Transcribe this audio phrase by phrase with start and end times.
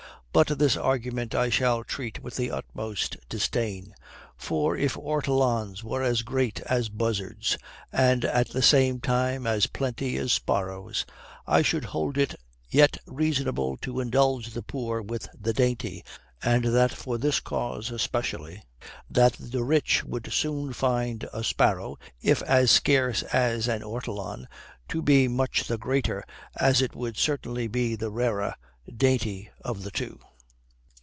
[0.33, 3.93] But this argument I shall treat with the utmost disdain:
[4.37, 7.57] for if ortolans were as big as buzzards,
[7.91, 11.05] and at the same time as plenty as sparrows,
[11.45, 12.35] I should hold it
[12.69, 16.01] yet reasonable to indulge the poor with the dainty,
[16.41, 18.63] and that for this cause especially,
[19.09, 24.47] that the rich would soon find a sparrow, if as scarce as an ortolan,
[24.87, 26.23] to be much the greater,
[26.55, 28.55] as it would certainly be the rarer,
[28.97, 30.19] dainty of the two.